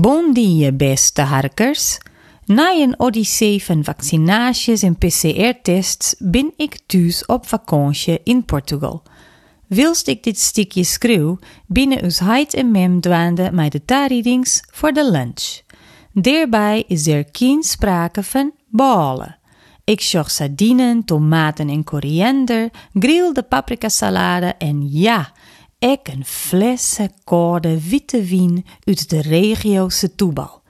[0.00, 1.98] Bon die beste harkers.
[2.46, 9.02] Na een odyssee van vaccinaties en PCR-tests ben ik thuis op vakantie in Portugal.
[9.66, 14.92] Wilst ik dit stukje schreeuw, binnen us heid en mem dwaande mij de taarriedings voor
[14.92, 15.60] de lunch.
[16.12, 19.38] Daarbij is er geen sprake van ballen.
[19.84, 25.32] Ik zocht sardinen, tomaten en koriander, grilde paprikasalade en ja,
[25.78, 30.60] ik een flessen koude witte wien uit de regio Setúbal.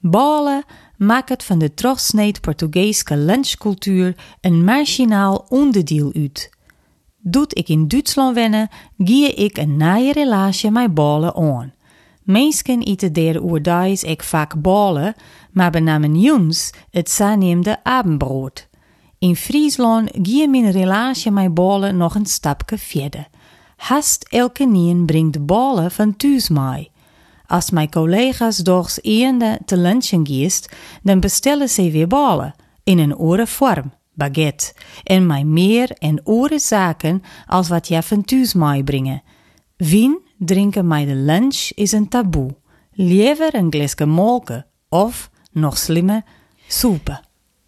[0.00, 0.64] Ballen
[0.96, 6.50] maakt van de trotsneed Portugese lunchcultuur een marginaal onderdeel uit.
[7.18, 11.72] Doet ik in Duitsland wennen, gie ik een naaie relatie met ballen aan.
[12.22, 15.14] Mensen eten der oerdijs ik vaak ballen,
[15.52, 18.68] maar benamen juns het zaneemde abendbrood.
[19.18, 23.28] In Friesland gie mijn relatie met ballen nog een stapje verder.
[23.82, 26.90] Hast elke nien brengt ballen van thuis mij.
[27.46, 30.72] Als mijn collega's dogs eende te lunchen giest,
[31.02, 36.60] dan bestellen ze weer ballen in een oren vorm, baguette, en mij meer en oren
[36.60, 39.22] zaken als wat jij van thuis mij brengen.
[39.76, 42.56] Wien drinken bij de lunch is een taboe.
[42.92, 46.22] Liever een glasje molken of, nog slimmer,
[46.68, 47.20] soepen.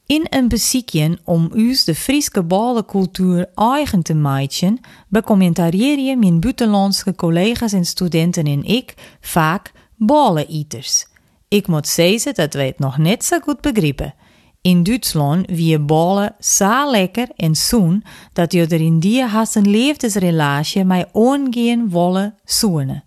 [0.07, 7.73] In een beziekje om us de Friese ballencultuur eigen te maken, becommentariëren mijn buitenlandse collega's
[7.73, 11.07] en studenten en ik vaak balleneaters.
[11.49, 14.15] Ik moet zeggen dat wij het nog net zo goed begrijpen.
[14.61, 19.71] In Duitsland wie ballen zo lekker en zoen dat je er in die haast een
[19.71, 23.05] liefdesrelatie met ongeen wollen zoenen.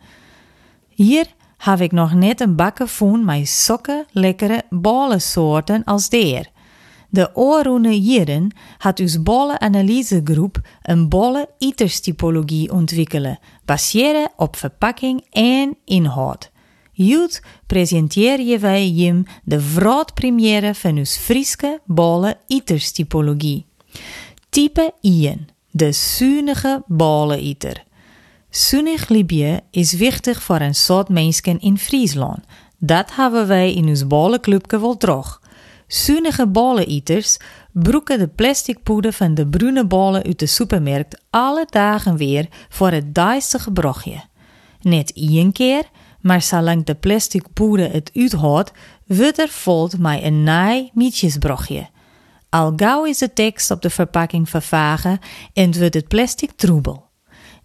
[0.89, 1.25] Hier
[1.57, 6.55] heb ik nog net een bakken voen met zulke lekkere ballensoorten als deer.
[7.09, 16.51] De Oorroene Jieren had dus ballenanalysegroep een ballen-eaterstypologie ontwikkelen, baseren op verpakking en inhoud.
[16.91, 23.65] Jut presenteer wij hem de vroegpremière van ons Frieske ballen-eaterstypologie.
[24.49, 25.47] Type 1.
[25.71, 27.83] De zuinige balleneater.
[28.49, 32.39] Zuinig liefje is wichtig voor een soort mensen in Friesland.
[32.77, 35.41] Dat hebben wij in ons ballenclubje wel terug.
[35.87, 37.37] Zuinige balleneaters
[37.71, 42.91] broeken de plastic poeder van de bruine ballen uit de supermarkt alle dagen weer voor
[42.91, 44.23] het duistere brochje.
[44.81, 45.83] Net één keer,
[46.21, 48.71] maar zolang de plastic poeder het uithoudt,
[49.05, 51.89] wordt er volt met een naai mietjesbrochje.
[52.49, 55.19] Al gauw is de tekst op de verpakking vervagen
[55.53, 57.05] en wordt het plastic troebel.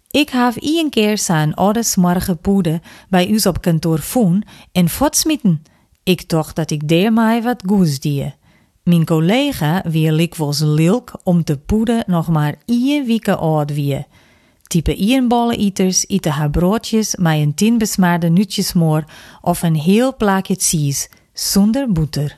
[0.09, 2.79] Ik heb één keer zijn oude smarge poeder
[3.09, 5.63] bij u op kantoor voen en voortsmieten.
[6.03, 8.33] Ik dacht dat ik daarmee wat goeds die.
[8.83, 14.05] Mijn collega weer likwijls lilk om de poeder nog maar één week oud wie.
[14.63, 19.03] Type 1 balleneaters eten haar broodjes met een tien besmaarde nutjesmoor
[19.41, 22.35] of een heel plaatje cheese, zonder boter.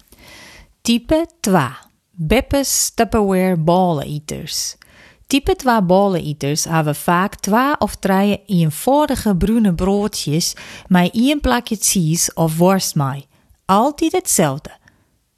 [0.82, 1.68] Type 2.
[2.12, 4.76] Beppes Tupperware balleneaters.
[5.28, 10.56] Type 2 balleneaters hebben vaak twee of drie eenvoudige bruine broodjes
[10.88, 12.96] met één plakje cheese of worst.
[13.66, 14.72] Altijd hetzelfde.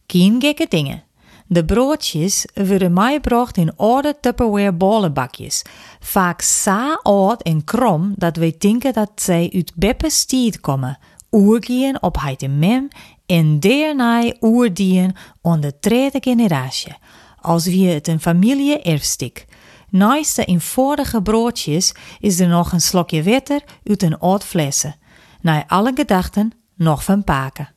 [0.08, 1.04] Geen gekke dingen.
[1.48, 5.62] De broodjes worden meegebracht in oude Tupperware ballenbakjes.
[6.00, 11.00] Vaak zo oud en krom dat we denken dat zij uit Beppes tijd komen.
[11.32, 12.88] Oergien op heid mem
[13.26, 16.96] en daarna oerdien aan de tweede generatie.
[17.42, 19.46] Als wie het een familie erfstik.
[19.90, 24.96] Naast de eenvoudige broodjes is er nog een slokje water uit een oud flessen.
[25.42, 27.76] Naar alle gedachten nog van paken.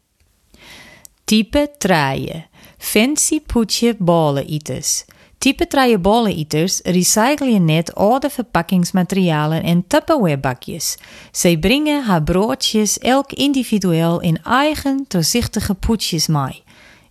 [1.31, 2.47] Type traaien.
[2.79, 5.05] Fancy poetje balleneaters.
[5.39, 10.97] Type traaie balleneaters recyclen net oude verpakkingsmaterialen en Tupperware-bakjes.
[11.31, 16.63] Zij brengen haar broodjes elk individueel in eigen doorzichtige poetjes mee.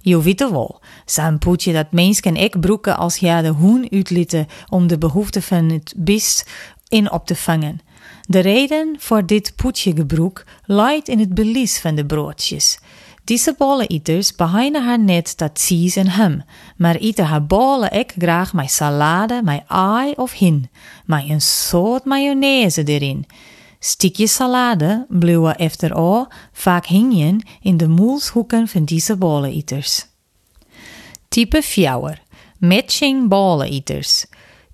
[0.01, 4.87] Je weet wel, zo'n poetje dat mensen ik broeken als ja de hoen uitlieten om
[4.87, 6.49] de behoeften van het beest
[6.87, 7.79] in op te vangen.
[8.21, 12.79] De reden voor dit poetjegebroek ligt in het belies van de broodjes.
[13.23, 16.43] Deze balleneaters behinden haar net dat cheese en hem,
[16.77, 20.69] maar eten haar ballen ik graag met salade, met ei of hin,
[21.05, 23.25] met een soort mayonaise erin.
[23.79, 30.05] Stikjes salade blijven echter al vaak hingen in de moelshoeken van deze balleneaters.
[31.27, 32.21] Type 4.
[32.59, 34.25] Matching balleneaters.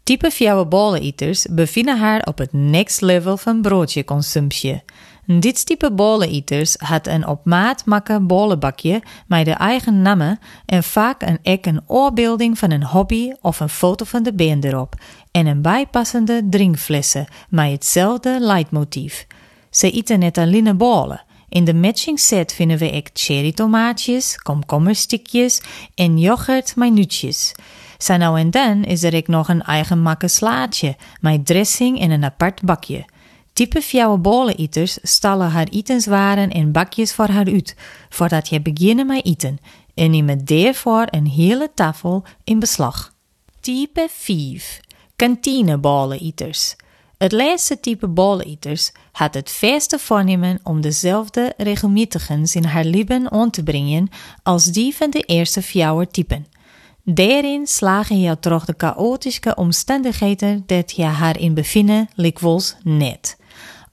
[0.03, 4.83] Type 4 balleneaters bevinden haar op het next level van broodjeconsumptie.
[5.27, 11.21] Dit type bolleneaters had een op maat makke bollenbakje met de eigen namen en vaak
[11.21, 14.95] een ek een oorbeelding van een hobby of een foto van de band erop
[15.31, 19.27] en een bijpassende drinkflessen met hetzelfde leidmotief.
[19.69, 25.61] Ze eten net alleen bollen In de matching set vinden we ook cherrytomaatjes, komkommerstikjes
[25.95, 26.73] en yoghurt.
[27.97, 32.11] Zo nou en dan is er ook nog een eigen makke slaatje, met dressing in
[32.11, 33.05] een apart bakje.
[33.55, 37.75] Type fjouwe boleneaters stallen haar etenswaren in bakjes voor haar uit,
[38.09, 39.57] voordat je beginnen met eten,
[39.93, 43.13] en nemen daarvoor een hele tafel in beslag.
[43.59, 44.79] Type 5.
[45.15, 46.75] Kantineballeneters.
[47.17, 53.49] Het laatste type balleneters had het vaste voornemen om dezelfde regelmatigheid in haar leven aan
[53.49, 54.09] te brengen
[54.43, 56.45] als die van de eerste fjouwer typen.
[57.03, 63.37] Daarin slagen je toch de chaotische omstandigheden dat je haar in bevinden likwijls net.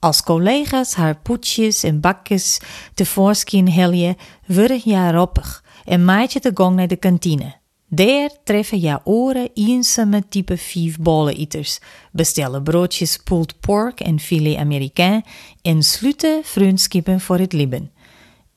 [0.03, 2.59] Als collega's haar poetjes en bakjes
[2.93, 4.15] tevoorschijn helje,
[4.45, 7.55] worden je roppig en maait je de gang naar de kantine.
[7.87, 11.79] Daar treffen je oren eenzame type 5 bolleneters,
[12.11, 15.23] bestellen broodjes pulled pork en filet américain
[15.61, 17.91] en sluiten vriendschappen voor het lieben.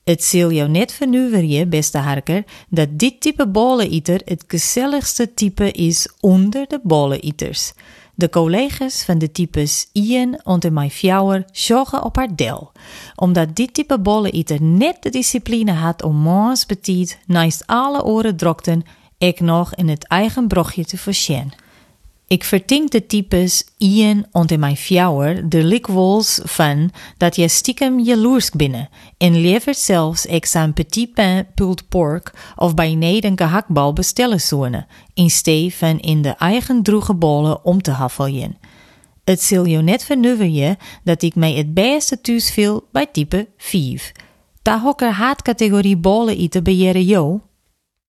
[0.04, 6.08] Het zal jou net vernuwen, beste harker, dat dit type bolleneter het gezelligste type is
[6.20, 7.72] onder de bolleneters.
[8.18, 12.72] De collega's van de types Ian en mijn fjouwer zorgen op haar del.
[13.14, 18.82] Omdat dit type bolleneter net de discipline had om morgens petit naast alle oren drokten
[19.18, 21.52] ik nog in het eigen brochje te voorzien.
[22.28, 28.50] Ik vertink de types Ian en mijn fjouwer de likwols van dat je stiekem jaloers
[28.50, 28.88] binnen
[29.18, 34.86] en liever zelfs ik zijn petit pain pulled pork of bij een gehaktbal bestellen zoenen,
[35.14, 38.56] in stee van in de eigen droege bollen om te haffeljen.
[39.24, 44.12] Het zul je net vernuwen dat ik mij het beste thuis viel bij type 5.
[44.62, 47.40] Ta hokker haatcategorie bollen eten beheren jou,